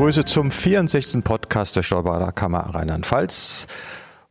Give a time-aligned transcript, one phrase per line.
[0.00, 1.22] Grüße zum 64.
[1.22, 3.66] Podcast der Steuerberater Kammer Rheinland-Pfalz.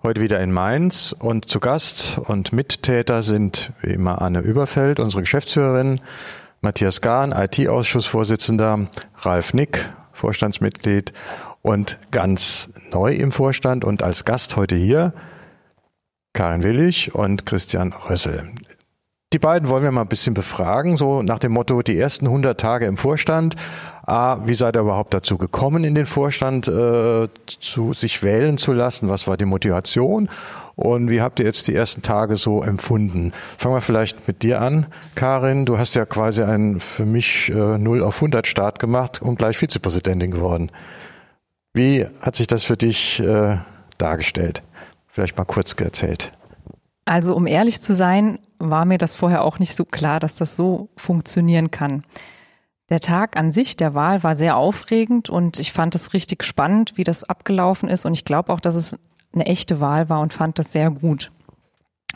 [0.02, 5.22] Heute wieder in Mainz und zu Gast und Mittäter sind wie immer Anne Überfeld, unsere
[5.22, 6.02] Geschäftsführerin,
[6.62, 11.14] Matthias Gahn, IT-Ausschussvorsitzender, Ralf Nick, Vorstandsmitglied
[11.62, 15.14] und ganz neu im Vorstand und als Gast heute hier
[16.34, 18.52] Karin Willig und Christian Rössel.
[19.32, 22.60] Die beiden wollen wir mal ein bisschen befragen, so nach dem Motto, die ersten 100
[22.60, 23.56] Tage im Vorstand.
[24.08, 28.74] Ah, wie seid ihr überhaupt dazu gekommen, in den Vorstand äh, zu sich wählen zu
[28.74, 29.08] lassen?
[29.08, 30.30] Was war die Motivation?
[30.76, 33.32] Und wie habt ihr jetzt die ersten Tage so empfunden?
[33.60, 35.68] Fangen wir vielleicht mit dir an, Karin.
[35.68, 39.60] Du hast ja quasi einen für mich äh, 0 auf 100 Start gemacht und gleich
[39.60, 40.72] Vizepräsidentin geworden.
[41.76, 43.58] Wie hat sich das für dich äh,
[44.00, 44.64] dargestellt?
[45.08, 46.32] Vielleicht mal kurz erzählt.
[47.10, 50.56] Also um ehrlich zu sein, war mir das vorher auch nicht so klar, dass das
[50.56, 52.04] so funktionieren kann.
[52.90, 56.98] Der Tag an sich der Wahl war sehr aufregend und ich fand es richtig spannend,
[56.98, 58.96] wie das abgelaufen ist und ich glaube auch, dass es
[59.34, 61.32] eine echte Wahl war und fand das sehr gut,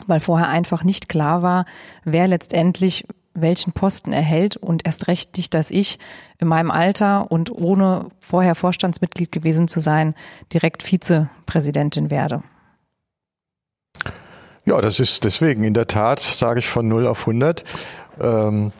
[0.06, 1.66] weil vorher einfach nicht klar war,
[2.04, 5.98] wer letztendlich welchen Posten erhält und erst recht nicht, dass ich
[6.38, 10.14] in meinem Alter und ohne vorher Vorstandsmitglied gewesen zu sein,
[10.52, 12.44] direkt Vizepräsidentin werde.
[14.66, 17.64] Ja, das ist deswegen in der Tat, sage ich von 0 auf 100.
[18.18, 18.72] Ähm,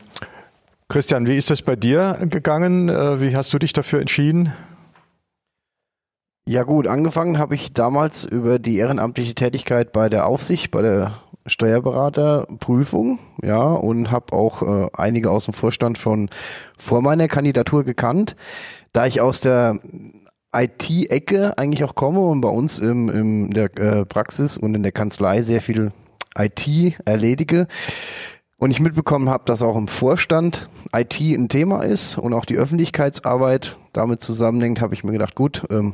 [0.87, 2.89] Christian, wie ist das bei dir gegangen?
[2.89, 4.51] Äh, wie hast du dich dafür entschieden?
[6.47, 11.19] Ja gut, angefangen habe ich damals über die ehrenamtliche Tätigkeit bei der Aufsicht, bei der
[11.47, 16.29] Steuerberaterprüfung, ja, und habe auch äh, einige aus dem Vorstand schon
[16.77, 18.35] vor meiner Kandidatur gekannt.
[18.93, 19.79] Da ich aus der
[20.55, 24.91] IT-Ecke eigentlich auch komme und bei uns im, in der äh, Praxis und in der
[24.91, 25.91] Kanzlei sehr viel
[26.37, 26.67] IT
[27.05, 27.67] erledige,
[28.57, 32.57] und ich mitbekommen habe, dass auch im Vorstand IT ein Thema ist und auch die
[32.57, 35.93] Öffentlichkeitsarbeit damit zusammenhängt, habe ich mir gedacht, gut, ähm,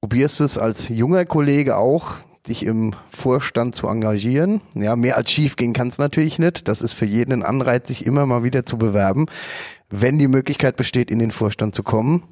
[0.00, 2.14] probierst es als junger Kollege auch,
[2.48, 4.60] dich im Vorstand zu engagieren.
[4.74, 6.68] Ja, mehr als schief gehen kann es natürlich nicht.
[6.68, 9.26] Das ist für jeden ein Anreiz, sich immer mal wieder zu bewerben,
[9.88, 12.22] wenn die Möglichkeit besteht, in den Vorstand zu kommen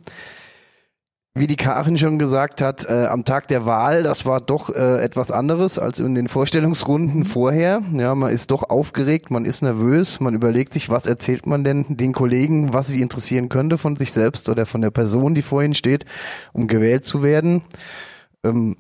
[1.37, 5.03] wie die Karin schon gesagt hat, äh, am Tag der Wahl, das war doch äh,
[5.03, 7.25] etwas anderes als in den Vorstellungsrunden mhm.
[7.25, 7.83] vorher.
[7.93, 11.87] Ja, man ist doch aufgeregt, man ist nervös, man überlegt sich, was erzählt man denn
[11.89, 15.61] den Kollegen, was sie interessieren könnte von sich selbst oder von der Person, die vor
[15.62, 16.05] ihnen steht,
[16.53, 17.62] um gewählt zu werden.
[18.45, 18.77] Ähm,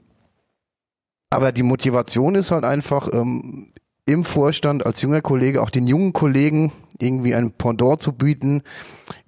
[1.30, 3.72] aber die Motivation ist halt einfach, ähm,
[4.06, 8.62] im Vorstand als junger Kollege auch den jungen Kollegen irgendwie ein Pendant zu bieten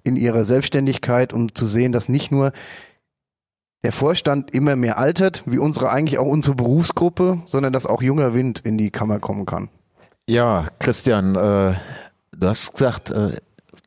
[0.03, 2.53] in ihrer Selbstständigkeit um zu sehen, dass nicht nur
[3.87, 8.33] der Vorstand immer mehr altert, wie unsere eigentlich auch unsere Berufsgruppe, sondern dass auch junger
[8.33, 9.69] Wind in die Kammer kommen kann.
[10.27, 11.73] Ja, Christian, äh,
[12.37, 13.37] du hast gesagt, äh,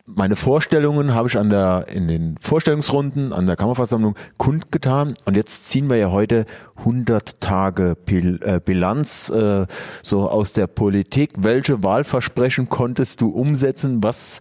[0.07, 5.69] meine Vorstellungen habe ich an der, in den Vorstellungsrunden an der Kammerversammlung kundgetan und jetzt
[5.69, 6.47] ziehen wir ja heute
[6.79, 9.67] 100 Tage Bil äh, Bilanz äh,
[10.03, 11.33] so aus der Politik.
[11.37, 14.03] Welche Wahlversprechen konntest du umsetzen?
[14.03, 14.41] Was,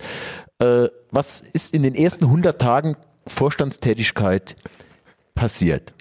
[0.59, 2.95] äh, was ist in den ersten 100 Tagen
[3.27, 4.55] Vorstandstätigkeit
[5.39, 5.93] passiert?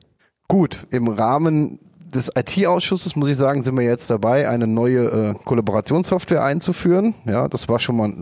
[0.48, 1.78] Gut, im Rahmen
[2.12, 7.14] des IT-Ausschusses muss ich sagen, sind wir jetzt dabei, eine neue äh, Kollaborationssoftware einzuführen.
[7.24, 8.12] Ja, das war schon mal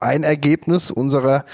[0.00, 1.44] ein, Ergebnis unserer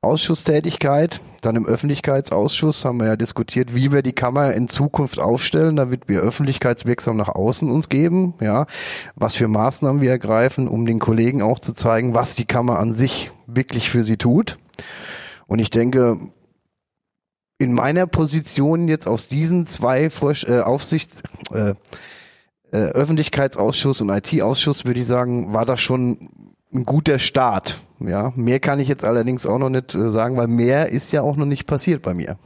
[0.00, 1.20] Ausschusstätigkeit.
[1.42, 6.08] Dann im Öffentlichkeitsausschuss haben wir ja diskutiert, wie wir die Kammer in Zukunft aufstellen, damit
[6.08, 8.66] wir öffentlichkeitswirksam nach außen uns geben, ja,
[9.14, 12.92] was für Maßnahmen wir ergreifen, um den Kollegen auch zu zeigen, was die Kammer an
[12.92, 14.58] sich wirklich für sie tut.
[15.46, 16.18] Und ich denke,
[17.60, 21.22] in meiner Position jetzt aus diesen zwei Vorsch äh, Aufsichts,
[21.52, 21.74] äh,
[22.72, 26.30] äh, Öffentlichkeitsausschuss und IT-Ausschuss würde ich sagen, war das schon
[26.72, 27.76] ein guter Start.
[28.00, 31.20] Ja, mehr kann ich jetzt allerdings auch noch nicht äh, sagen, weil mehr ist ja
[31.20, 32.38] auch noch nicht passiert bei mir.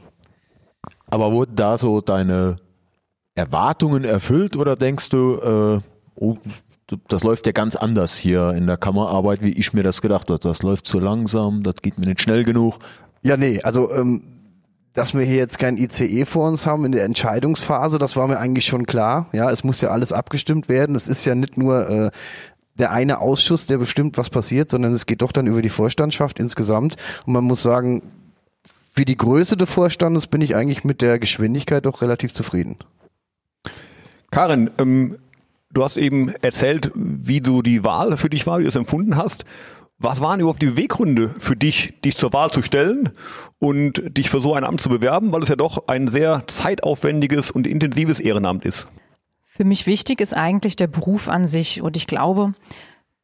[1.07, 2.57] Aber wurden da so deine
[3.35, 5.81] Erwartungen erfüllt oder denkst du, äh,
[6.15, 6.37] oh,
[7.07, 10.39] das läuft ja ganz anders hier in der Kammerarbeit, wie ich mir das gedacht habe.
[10.39, 12.79] Das läuft zu langsam, das geht mir nicht schnell genug.
[13.21, 14.34] Ja, nee, also ähm,
[14.95, 18.39] dass wir hier jetzt kein ICE vor uns haben in der Entscheidungsphase, das war mir
[18.39, 19.27] eigentlich schon klar.
[19.33, 20.95] Ja, es muss ja alles abgestimmt werden.
[20.95, 22.11] Es ist ja nicht nur äh,
[22.75, 26.39] der eine Ausschuss, der bestimmt, was passiert, sondern es geht doch dann über die Vorstandschaft
[26.39, 26.95] insgesamt.
[27.25, 28.03] Und man muss sagen,
[28.93, 32.77] für die Größe des Vorstandes bin ich eigentlich mit der Geschwindigkeit doch relativ zufrieden.
[34.31, 35.17] Karin, ähm,
[35.71, 39.17] du hast eben erzählt, wie du die Wahl für dich war, wie du es empfunden
[39.17, 39.43] hast.
[39.97, 43.11] Was waren überhaupt die Beweggründe für dich, dich zur Wahl zu stellen
[43.59, 47.49] und dich für so ein Amt zu bewerben, weil es ja doch ein sehr zeitaufwendiges
[47.49, 48.87] und intensives Ehrenamt ist?
[49.45, 52.53] Für mich wichtig ist eigentlich der Beruf an sich und ich glaube,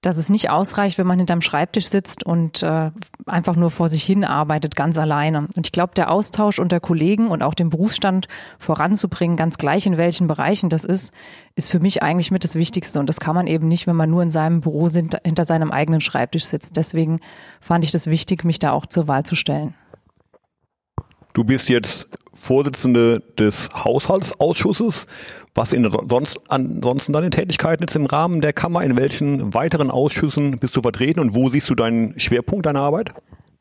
[0.02, 2.90] dass es nicht ausreicht, wenn man hinterm Schreibtisch sitzt und äh,
[3.28, 5.48] einfach nur vor sich hin arbeitet, ganz alleine.
[5.56, 8.28] Und ich glaube, der Austausch unter Kollegen und auch den Berufsstand
[8.58, 11.14] voranzubringen, ganz gleich in welchen Bereichen das ist,
[11.56, 13.00] ist für mich eigentlich mit das Wichtigste.
[13.00, 15.72] Und das kann man eben nicht, wenn man nur in seinem Büro sind, hinter seinem
[15.72, 16.76] eigenen Schreibtisch sitzt.
[16.78, 17.20] Deswegen
[17.60, 19.76] fand ich das wichtig, mich da auch zur Wahl zu stellen.
[21.34, 25.06] Du bist jetzt Vorsitzende des Haushaltsausschusses.
[25.54, 28.84] Was sind sonst, ansonsten deine Tätigkeiten jetzt im Rahmen der Kammer?
[28.84, 33.14] In welchen weiteren Ausschüssen bist du vertreten und wo siehst du deinen Schwerpunkt deiner Arbeit?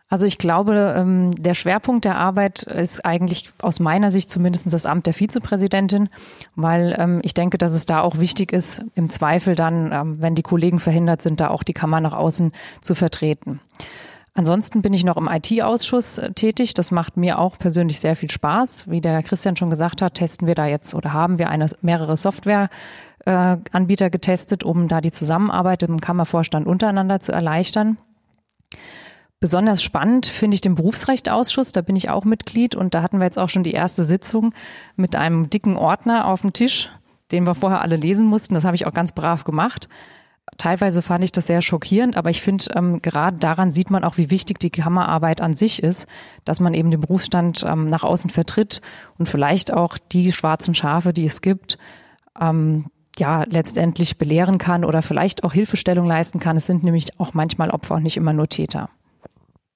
[0.09, 4.85] Also ich glaube, ähm, der Schwerpunkt der Arbeit ist eigentlich aus meiner Sicht zumindest das
[4.85, 6.09] Amt der Vizepräsidentin,
[6.57, 10.35] weil ähm, ich denke, dass es da auch wichtig ist, im Zweifel dann, ähm, wenn
[10.35, 12.51] die Kollegen verhindert sind, da auch die Kammer nach außen
[12.81, 13.61] zu vertreten.
[14.35, 16.75] Ansonsten bin ich noch im IT-Ausschuss äh, tätig.
[16.75, 18.89] Das macht mir auch persönlich sehr viel Spaß.
[18.91, 22.17] Wie der Christian schon gesagt hat, testen wir da jetzt oder haben wir eine, mehrere
[22.17, 27.99] Softwareanbieter äh, getestet, um da die Zusammenarbeit im Kammervorstand untereinander zu erleichtern.
[29.41, 33.25] Besonders spannend finde ich den Berufsrechtausschuss, da bin ich auch Mitglied und da hatten wir
[33.25, 34.53] jetzt auch schon die erste Sitzung
[34.97, 36.91] mit einem dicken Ordner auf dem Tisch,
[37.33, 38.53] den wir vorher alle lesen mussten.
[38.53, 39.89] Das habe ich auch ganz brav gemacht.
[40.59, 44.19] Teilweise fand ich das sehr schockierend, aber ich finde, ähm, gerade daran sieht man auch,
[44.19, 46.07] wie wichtig die Kammerarbeit an sich ist,
[46.45, 48.83] dass man eben den Berufsstand ähm, nach außen vertritt
[49.19, 51.79] und vielleicht auch die schwarzen Schafe, die es gibt,
[52.39, 52.87] ähm,
[53.19, 56.57] ja, letztendlich belehren kann oder vielleicht auch Hilfestellung leisten kann.
[56.57, 58.91] Es sind nämlich auch manchmal Opfer und nicht immer nur Täter.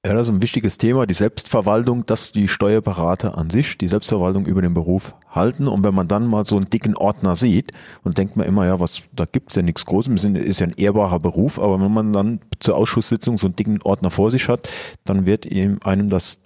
[0.07, 4.45] Ja, das ist ein wichtiges Thema, die Selbstverwaltung, dass die Steuerberater an sich die Selbstverwaltung
[4.45, 5.67] über den Beruf halten.
[5.67, 7.73] Und wenn man dann mal so einen dicken Ordner sieht
[8.03, 11.21] und denkt man immer, ja, was, da gibt's ja nichts Großes, ist ja ein ehrbarer
[11.21, 14.69] Beruf, aber wenn man dann zur Ausschusssitzung so einen dicken Ordner vor sich hat,
[15.05, 16.41] dann wird einem das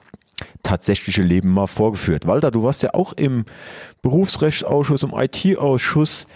[0.63, 2.29] tatsächliche Leben mal vorgeführt.
[2.29, 3.45] Walter, du warst ja auch im
[4.03, 6.29] Berufsrechtsausschuss, im IT-Ausschuss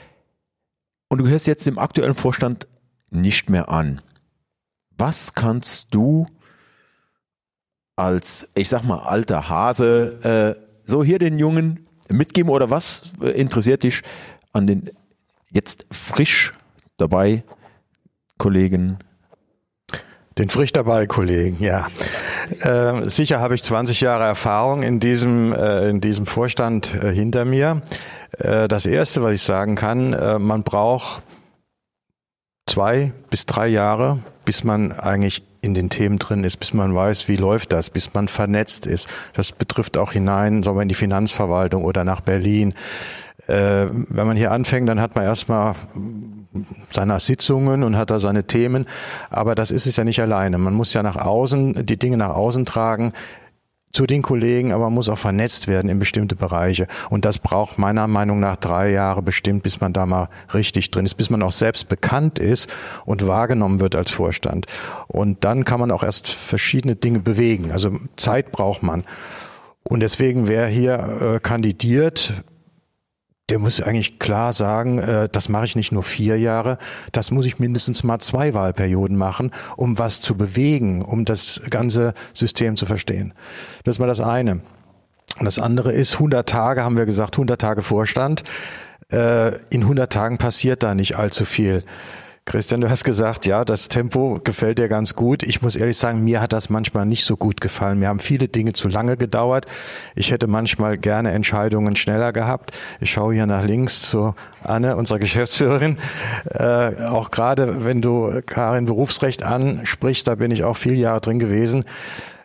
[1.09, 2.67] und du gehörst jetzt dem aktuellen Vorstand
[3.11, 4.01] nicht mehr an.
[4.99, 6.27] Was kannst du
[7.97, 13.03] als, ich sag mal, alter Hase, äh, so hier den Jungen mitgeben oder was
[13.35, 14.03] interessiert dich
[14.53, 14.91] an den
[15.51, 16.53] jetzt frisch
[16.97, 17.45] dabei
[18.39, 18.99] Kollegen?
[20.39, 21.89] Den frisch dabei Kollegen, ja.
[22.61, 27.45] Äh, sicher habe ich 20 Jahre Erfahrung in diesem, äh, in diesem Vorstand äh, hinter
[27.45, 27.83] mir.
[28.39, 31.23] Äh, das erste, was ich sagen kann, äh, man braucht
[32.67, 37.29] zwei bis drei Jahre, bis man eigentlich in den Themen drin ist, bis man weiß,
[37.29, 39.09] wie läuft das, bis man vernetzt ist.
[39.33, 42.75] Das betrifft auch hinein, sagen wir, in die Finanzverwaltung oder nach Berlin.
[43.47, 45.77] Äh, wenn man hier anfängt, dann hat man erstmal
[46.91, 48.87] seine Sitzungen und hat da seine Themen.
[49.31, 50.59] Aber das ist es ja nicht alleine.
[50.59, 53.13] Man muss ja nach außen, die Dinge nach außen tragen
[53.93, 56.87] zu den Kollegen, aber muss auch vernetzt werden in bestimmte Bereiche.
[57.11, 61.05] Und das braucht meiner Meinung nach drei Jahre bestimmt, bis man da mal richtig drin
[61.05, 62.71] ist, bis man auch selbst bekannt ist
[63.05, 64.67] und wahrgenommen wird als Vorstand.
[65.09, 67.71] Und dann kann man auch erst verschiedene Dinge bewegen.
[67.71, 69.05] Also Zeit braucht man.
[69.85, 72.33] Und deswegen, wer hier äh, kandidiert,
[73.49, 76.79] der muss eigentlich klar sagen, äh, das mache ich nicht nur vier Jahre,
[77.13, 82.15] das muss ich mindestens mal zwei Wahlperioden machen, um was zu bewegen, um das ganze
[82.33, 83.35] System zu verstehen.
[83.85, 84.61] Das ist mal das eine.
[85.39, 88.43] Und das andere ist, 100 Tage haben wir gesagt, 100 Tage Vorstand.
[89.11, 91.85] Äh, in 100 Tagen passiert da nicht allzu viel.
[92.45, 95.45] Christian, du hast gesagt, ja, das Tempo gefällt dir ganz gut.
[95.45, 98.01] Ich muss ehrlich sagen, mir hat das manchmal nicht so gut gefallen.
[98.01, 99.67] Mir haben viele Dinge zu lange gedauert.
[100.17, 102.73] Ich hätte manchmal gerne Entscheidungen schneller gehabt.
[103.01, 104.35] Ich schaue hier nach links zu
[104.65, 105.99] Anne, unserer Geschäftsführerin.
[106.51, 111.39] Äh, auch gerade, wenn du Karin Berufsrecht ansprichst, da bin ich auch viele Jahre drin
[111.39, 111.85] gewesen.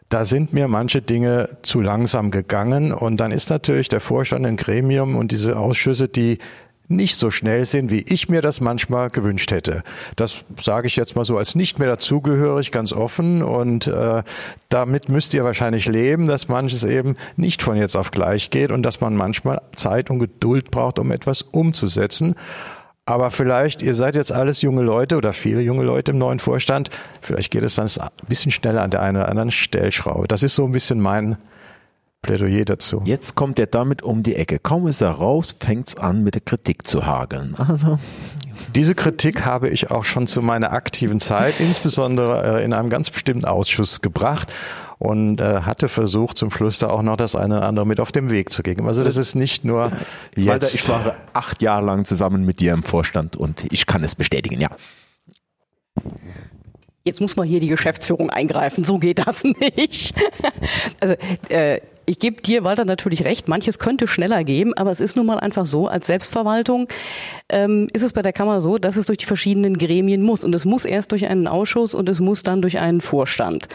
[0.09, 4.57] Da sind mir manche Dinge zu langsam gegangen und dann ist natürlich der Vorstand ein
[4.57, 6.37] Gremium und diese Ausschüsse, die
[6.87, 9.83] nicht so schnell sind, wie ich mir das manchmal gewünscht hätte.
[10.15, 13.43] Das sage ich jetzt mal so als nicht mehr dazugehörig, ganz offen.
[13.43, 14.23] Und äh,
[14.69, 18.83] damit müsst ihr wahrscheinlich leben, dass manches eben nicht von jetzt auf gleich geht und
[18.83, 22.35] dass man manchmal Zeit und Geduld braucht, um etwas umzusetzen.
[23.05, 26.89] Aber vielleicht, ihr seid jetzt alles junge Leute oder viele junge Leute im neuen Vorstand,
[27.21, 30.27] vielleicht geht es dann ein bisschen schneller an der einen oder anderen Stellschraube.
[30.27, 31.37] Das ist so ein bisschen mein
[32.21, 33.01] Plädoyer dazu.
[33.05, 34.59] Jetzt kommt er damit um die Ecke.
[34.59, 37.55] Kaum ist er raus, fängt es an, mit der Kritik zu hageln.
[37.57, 37.99] Also.
[38.75, 43.09] Diese Kritik habe ich auch schon zu meiner aktiven Zeit, insbesondere äh, in einem ganz
[43.09, 44.51] bestimmten Ausschuss gebracht
[44.97, 48.11] und äh, hatte versucht, zum Schluss da auch noch das eine oder andere mit auf
[48.11, 48.87] den Weg zu geben.
[48.87, 49.91] Also das ist nicht nur
[50.35, 50.47] jetzt.
[50.47, 54.15] Walter, ich war acht Jahre lang zusammen mit dir im Vorstand und ich kann es
[54.15, 54.69] bestätigen, ja
[57.07, 59.43] jetzt muss mal hier die Geschäftsführung eingreifen, so geht das
[59.75, 60.13] nicht.
[60.99, 61.15] also
[61.49, 65.25] äh, ich gebe dir, Walter, natürlich recht, manches könnte schneller gehen, aber es ist nun
[65.25, 66.87] mal einfach so, als Selbstverwaltung
[67.49, 70.45] ähm, ist es bei der Kammer so, dass es durch die verschiedenen Gremien muss.
[70.45, 73.67] Und es muss erst durch einen Ausschuss und es muss dann durch einen Vorstand.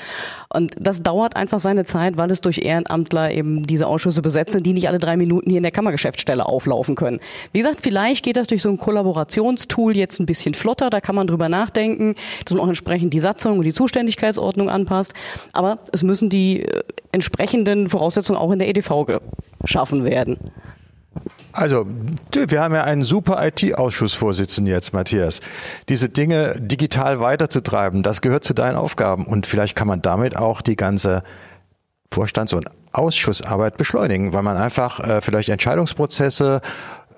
[0.49, 4.73] Und das dauert einfach seine Zeit, weil es durch Ehrenamtler eben diese Ausschüsse besetzen, die
[4.73, 7.21] nicht alle drei Minuten hier in der Kammergeschäftsstelle auflaufen können.
[7.53, 11.15] Wie gesagt, vielleicht geht das durch so ein Kollaborationstool jetzt ein bisschen flotter, da kann
[11.15, 15.13] man drüber nachdenken, dass man auch entsprechend die Satzung und die Zuständigkeitsordnung anpasst.
[15.53, 19.07] Aber es müssen die äh, entsprechenden Voraussetzungen auch in der EDV
[19.61, 20.39] geschaffen werden.
[21.53, 21.87] Also,
[22.33, 25.41] wir haben ja einen super IT-Ausschussvorsitzenden jetzt, Matthias.
[25.91, 29.27] Diese Dinge digital weiterzutreiben, das gehört zu deinen Aufgaben.
[29.27, 31.23] Und vielleicht kann man damit auch die ganze
[32.11, 36.63] Vorstands- und Ausschussarbeit beschleunigen, weil man einfach äh, vielleicht Entscheidungsprozesse,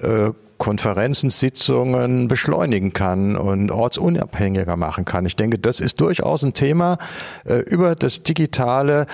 [0.00, 5.26] äh, Konferenzen, Sitzungen beschleunigen kann und ortsunabhängiger machen kann.
[5.26, 6.98] Ich denke, das ist durchaus ein Thema
[7.44, 9.06] äh, über das Digitale,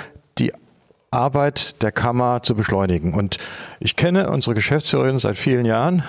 [1.11, 3.14] Arbeit der Kammer zu beschleunigen.
[3.14, 3.38] Und
[3.81, 6.05] ich kenne unsere Geschäftsführerin seit vielen Jahren.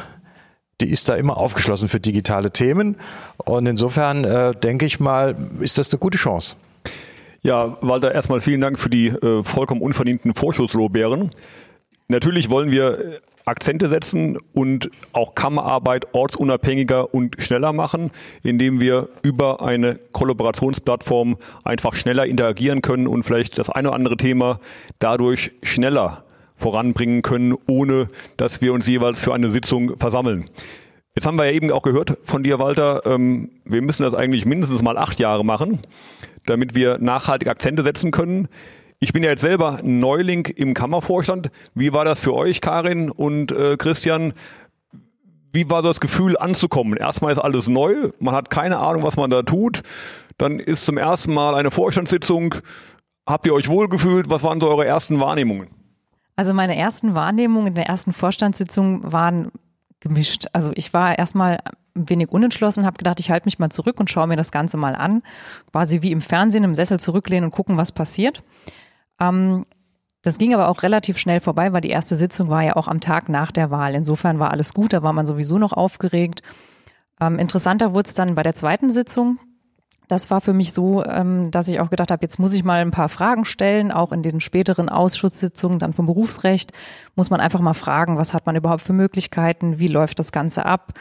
[0.79, 2.97] Die ist da immer aufgeschlossen für digitale Themen.
[3.37, 6.55] Und insofern äh, denke ich mal, ist das eine gute Chance.
[7.41, 11.31] Ja, Walter, erstmal vielen Dank für die äh, vollkommen unverdienten Vorschusslorbeeren.
[12.07, 18.11] Natürlich wollen wir Akzente setzen und auch Kammerarbeit ortsunabhängiger und schneller machen,
[18.43, 24.17] indem wir über eine Kollaborationsplattform einfach schneller interagieren können und vielleicht das eine oder andere
[24.17, 24.59] Thema
[24.99, 26.23] dadurch schneller
[26.55, 30.49] voranbringen können, ohne dass wir uns jeweils für eine Sitzung versammeln.
[31.15, 34.45] Jetzt haben wir ja eben auch gehört von dir, Walter, ähm, wir müssen das eigentlich
[34.45, 35.79] mindestens mal acht Jahre machen,
[36.45, 38.47] damit wir nachhaltig Akzente setzen können.
[39.03, 41.49] Ich bin ja jetzt selber Neuling im Kammervorstand.
[41.73, 44.33] Wie war das für euch, Karin und äh, Christian?
[45.51, 46.95] Wie war das Gefühl anzukommen?
[46.97, 49.81] Erstmal ist alles neu, man hat keine Ahnung, was man da tut.
[50.37, 52.53] Dann ist zum ersten Mal eine Vorstandssitzung.
[53.25, 54.29] Habt ihr euch wohlgefühlt?
[54.29, 55.69] Was waren so eure ersten Wahrnehmungen?
[56.35, 59.51] Also meine ersten Wahrnehmungen in der ersten Vorstandssitzung waren
[59.99, 60.45] gemischt.
[60.53, 61.57] Also ich war erstmal
[61.95, 64.77] ein wenig unentschlossen, habe gedacht, ich halte mich mal zurück und schaue mir das Ganze
[64.77, 65.23] mal an.
[65.71, 68.43] Quasi wie im Fernsehen im Sessel zurücklehnen und gucken, was passiert.
[69.19, 69.65] Ähm,
[70.21, 72.99] das ging aber auch relativ schnell vorbei, weil die erste Sitzung war ja auch am
[72.99, 73.95] Tag nach der Wahl.
[73.95, 76.43] Insofern war alles gut, da war man sowieso noch aufgeregt.
[77.19, 79.39] Ähm, interessanter wurde es dann bei der zweiten Sitzung.
[80.07, 82.81] Das war für mich so, ähm, dass ich auch gedacht habe, jetzt muss ich mal
[82.81, 86.73] ein paar Fragen stellen, auch in den späteren Ausschusssitzungen dann vom Berufsrecht
[87.15, 90.65] muss man einfach mal fragen, was hat man überhaupt für Möglichkeiten, wie läuft das Ganze
[90.65, 90.93] ab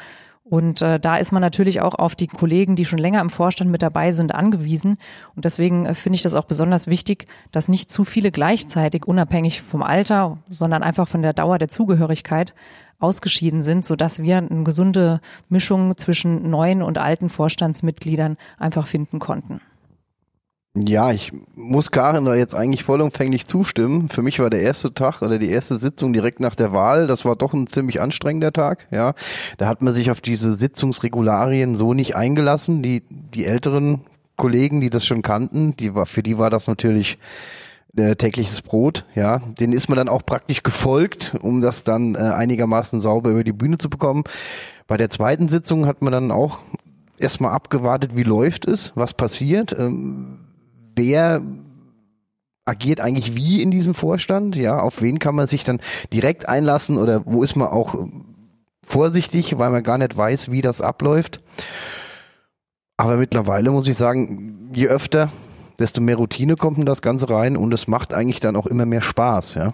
[0.50, 3.70] und äh, da ist man natürlich auch auf die Kollegen, die schon länger im Vorstand
[3.70, 4.98] mit dabei sind, angewiesen.
[5.36, 9.62] Und deswegen äh, finde ich das auch besonders wichtig, dass nicht zu viele gleichzeitig, unabhängig
[9.62, 12.52] vom Alter, sondern einfach von der Dauer der Zugehörigkeit
[12.98, 19.60] ausgeschieden sind, sodass wir eine gesunde Mischung zwischen neuen und alten Vorstandsmitgliedern einfach finden konnten.
[20.76, 24.08] Ja, ich muss Karin da jetzt eigentlich vollumfänglich zustimmen.
[24.08, 27.24] Für mich war der erste Tag oder die erste Sitzung direkt nach der Wahl, das
[27.24, 29.14] war doch ein ziemlich anstrengender Tag, ja.
[29.58, 32.84] Da hat man sich auf diese Sitzungsregularien so nicht eingelassen.
[32.84, 34.02] Die, die älteren
[34.36, 37.18] Kollegen, die das schon kannten, die war, für die war das natürlich
[37.96, 39.38] äh, tägliches Brot, ja.
[39.58, 43.52] Den ist man dann auch praktisch gefolgt, um das dann äh, einigermaßen sauber über die
[43.52, 44.22] Bühne zu bekommen.
[44.86, 46.60] Bei der zweiten Sitzung hat man dann auch
[47.18, 49.74] erstmal abgewartet, wie läuft es, was passiert.
[49.76, 50.38] Ähm,
[50.96, 51.42] wer
[52.64, 54.56] agiert eigentlich wie in diesem Vorstand?
[54.56, 55.80] Ja, auf wen kann man sich dann
[56.12, 58.06] direkt einlassen oder wo ist man auch
[58.86, 61.40] vorsichtig, weil man gar nicht weiß, wie das abläuft?
[62.96, 65.30] Aber mittlerweile muss ich sagen, je öfter,
[65.78, 68.86] desto mehr Routine kommt in das Ganze rein und es macht eigentlich dann auch immer
[68.86, 69.72] mehr Spaß, ja.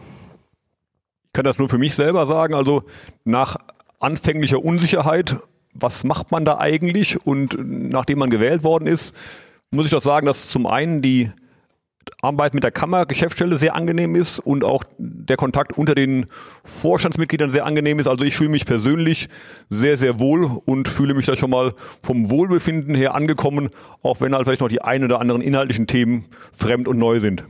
[1.24, 2.84] Ich kann das nur für mich selber sagen, also
[3.24, 3.56] nach
[3.98, 5.36] anfänglicher Unsicherheit,
[5.74, 9.14] was macht man da eigentlich und nachdem man gewählt worden ist,
[9.70, 11.30] muss ich doch sagen, dass zum einen die
[12.22, 16.26] Arbeit mit der Kammergeschäftsstelle sehr angenehm ist und auch der Kontakt unter den
[16.64, 18.06] Vorstandsmitgliedern sehr angenehm ist.
[18.06, 19.28] Also ich fühle mich persönlich
[19.70, 23.70] sehr, sehr wohl und fühle mich da schon mal vom Wohlbefinden her angekommen,
[24.02, 27.44] auch wenn halt vielleicht noch die ein oder anderen inhaltlichen Themen fremd und neu sind.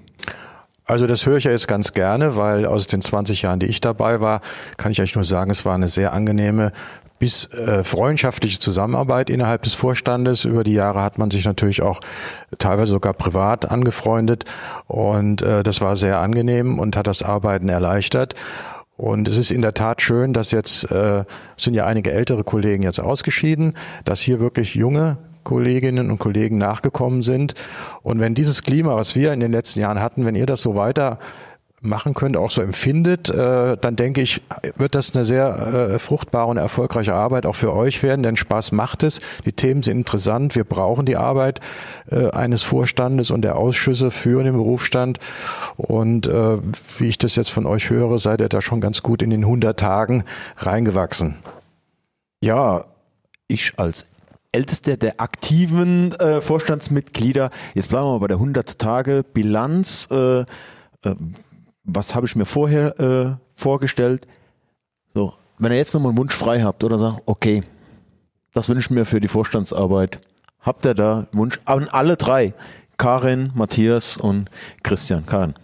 [0.87, 3.81] Also das höre ich ja jetzt ganz gerne, weil aus den 20 Jahren, die ich
[3.81, 4.40] dabei war,
[4.76, 6.71] kann ich euch nur sagen, es war eine sehr angenehme
[7.19, 10.45] bis äh, freundschaftliche Zusammenarbeit innerhalb des Vorstandes.
[10.45, 12.00] Über die Jahre hat man sich natürlich auch
[12.59, 14.45] teilweise sogar privat angefreundet
[14.87, 18.35] und äh, das war sehr angenehm und hat das Arbeiten erleichtert.
[18.97, 21.25] Und es ist in der Tat schön, dass jetzt äh,
[21.57, 23.75] sind ja einige ältere Kollegen jetzt ausgeschieden,
[24.05, 27.54] dass hier wirklich junge Kolleginnen und Kollegen nachgekommen sind.
[28.02, 30.74] Und wenn dieses Klima, was wir in den letzten Jahren hatten, wenn ihr das so
[30.74, 31.18] weiter
[31.80, 34.42] machen könnt, auch so empfindet, äh, dann denke ich,
[34.76, 38.72] wird das eine sehr äh, fruchtbare und erfolgreiche Arbeit auch für euch werden, denn Spaß
[38.72, 39.20] macht es.
[39.44, 40.56] Die Themen sind interessant.
[40.56, 41.60] Wir brauchen die Arbeit
[42.10, 45.20] äh, eines Vorstandes und der Ausschüsse für den Berufsstand.
[45.76, 49.30] Und wie ich das jetzt von euch höre, seid ihr da schon ganz gut in
[49.30, 50.24] den 100 Tagen
[50.56, 51.36] reingewachsen.
[52.40, 52.84] Ja,
[53.46, 54.06] ich als
[54.52, 57.50] älteste der aktiven äh, Vorstandsmitglieder.
[57.74, 60.08] Jetzt bleiben wir bei der 100 Tage Bilanz.
[60.10, 60.44] Äh, äh,
[61.84, 64.26] was habe ich mir vorher äh, vorgestellt?
[65.14, 67.62] So, wenn ihr jetzt nochmal einen Wunsch frei habt oder sagt, okay,
[68.52, 70.20] das wünsche ich mir für die Vorstandsarbeit,
[70.60, 72.54] habt ihr da einen Wunsch an alle drei?
[72.96, 74.50] Karin, Matthias und
[74.82, 75.26] Christian.
[75.26, 75.54] Karin.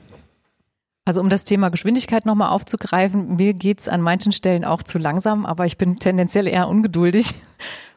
[1.04, 5.44] Also um das Thema Geschwindigkeit nochmal aufzugreifen, mir geht's an manchen Stellen auch zu langsam,
[5.46, 7.34] aber ich bin tendenziell eher ungeduldig.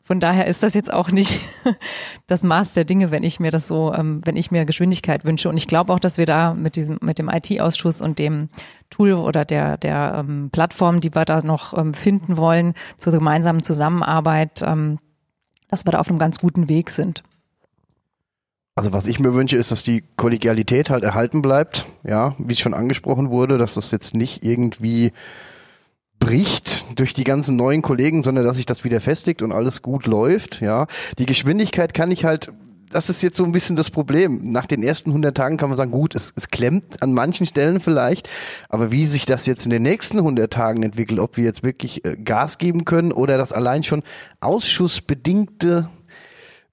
[0.07, 1.41] Von daher ist das jetzt auch nicht
[2.27, 5.49] das Maß der Dinge, wenn ich mir das so, ähm, wenn ich mir Geschwindigkeit wünsche.
[5.49, 8.49] Und ich glaube auch, dass wir da mit diesem, mit dem IT-Ausschuss und dem
[8.91, 13.63] Tool oder der, der ähm, Plattform, die wir da noch ähm, finden wollen, zur gemeinsamen
[13.63, 14.99] Zusammenarbeit, ähm,
[15.69, 17.23] dass wir da auf einem ganz guten Weg sind.
[18.75, 21.87] Also was ich mir wünsche, ist, dass die Kollegialität halt erhalten bleibt.
[22.03, 25.13] Ja, wie es schon angesprochen wurde, dass das jetzt nicht irgendwie
[26.19, 30.05] bricht durch die ganzen neuen Kollegen, sondern dass sich das wieder festigt und alles gut
[30.05, 30.61] läuft.
[30.61, 30.87] Ja,
[31.19, 32.51] die Geschwindigkeit kann ich halt
[32.95, 34.39] das ist jetzt so ein bisschen das Problem.
[34.43, 37.81] Nach den ersten 100 Tagen kann man sagen, gut, es, es klemmt an manchen Stellen
[37.81, 38.29] vielleicht,
[38.69, 42.05] aber wie sich das jetzt in den nächsten 100 Tagen entwickelt, ob wir jetzt wirklich
[42.05, 44.01] äh, Gas geben können oder das allein schon
[44.39, 45.89] ausschussbedingte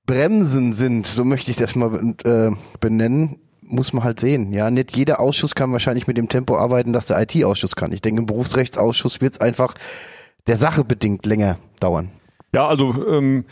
[0.06, 3.38] Bremsen sind, so möchte ich das mal äh, benennen,
[3.72, 4.52] muss man halt sehen.
[4.52, 7.92] Ja, nicht jeder Ausschuss kann wahrscheinlich mit dem Tempo arbeiten, dass der IT-Ausschuss kann.
[7.92, 9.74] Ich denke, im Berufsrechtsausschuss wird es einfach
[10.46, 12.10] der Sache bedingt länger dauern.
[12.54, 13.44] Ja, also ähm,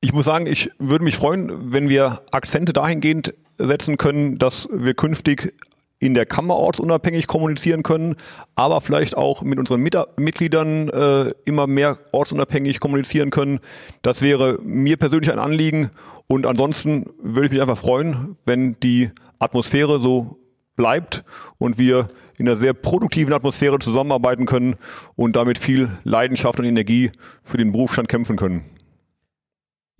[0.00, 4.94] ich muss sagen, ich würde mich freuen, wenn wir Akzente dahingehend setzen können, dass wir
[4.94, 5.54] künftig
[5.98, 8.16] in der Kammer ortsunabhängig kommunizieren können,
[8.56, 13.60] aber vielleicht auch mit unseren Mit Mitgliedern äh, immer mehr ortsunabhängig kommunizieren können.
[14.02, 15.90] Das wäre mir persönlich ein Anliegen
[16.26, 20.38] und ansonsten würde ich mich einfach freuen, wenn die Atmosphäre so
[20.76, 21.24] bleibt
[21.58, 24.76] und wir in einer sehr produktiven Atmosphäre zusammenarbeiten können
[25.16, 27.12] und damit viel Leidenschaft und Energie
[27.42, 28.64] für den Berufsstand kämpfen können.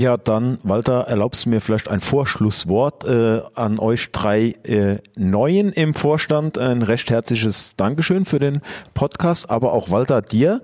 [0.00, 5.72] Ja, dann, Walter, erlaubst du mir vielleicht ein Vorschlusswort äh, an euch drei äh, Neuen
[5.72, 6.58] im Vorstand.
[6.58, 8.60] Ein recht herzliches Dankeschön für den
[8.94, 10.62] Podcast, aber auch Walter dir.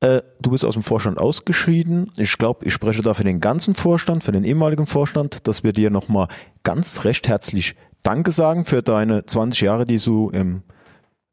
[0.00, 2.10] Äh, du bist aus dem Vorstand ausgeschieden.
[2.16, 5.72] Ich glaube, ich spreche da für den ganzen Vorstand, für den ehemaligen Vorstand, dass wir
[5.72, 6.28] dir nochmal
[6.62, 10.62] ganz recht herzlich Danke sagen für deine 20 Jahre, die du im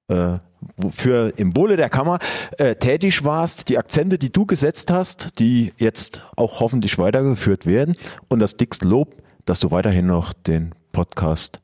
[0.09, 0.39] äh,
[0.89, 2.19] für im Wohle der Kammer
[2.57, 7.95] äh, tätig warst, die Akzente, die du gesetzt hast, die jetzt auch hoffentlich weitergeführt werden
[8.27, 11.61] und das dickste Lob, dass du weiterhin noch den Podcast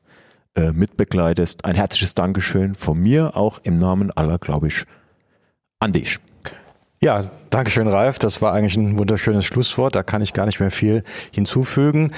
[0.54, 1.64] äh, mitbegleitest.
[1.64, 4.84] Ein herzliches Dankeschön von mir, auch im Namen aller, glaube ich,
[5.80, 6.20] an dich.
[7.04, 8.18] Ja, Dankeschön, Ralf.
[8.18, 9.94] Das war eigentlich ein wunderschönes Schlusswort.
[9.94, 12.12] Da kann ich gar nicht mehr viel hinzufügen.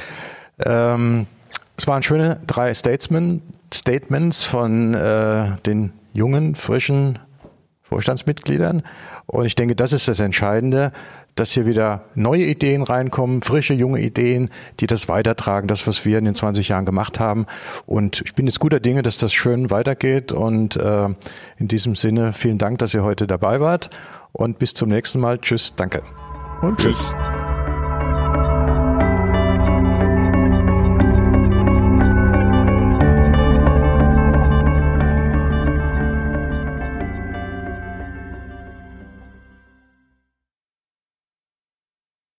[0.65, 1.27] Ähm,
[1.77, 3.43] es waren schöne drei Statesmen,
[3.75, 7.19] Statements von äh, den jungen, frischen
[7.89, 8.83] Vorstandsmitgliedern.
[9.27, 10.93] Und ich denke, das ist das Entscheidende,
[11.37, 16.19] dass hier wieder neue Ideen reinkommen, frische, junge Ideen, die das weitertragen, das, was wir
[16.19, 17.47] in den 20 Jahren gemacht haben.
[17.85, 20.33] Und ich bin jetzt guter Dinge, dass das schön weitergeht.
[20.33, 21.09] Und äh,
[21.59, 23.91] in diesem Sinne vielen Dank, dass ihr heute dabei wart.
[24.33, 25.39] Und bis zum nächsten Mal.
[25.39, 26.03] Tschüss, danke.
[26.63, 27.03] Und tschüss.
[27.03, 27.36] tschüss.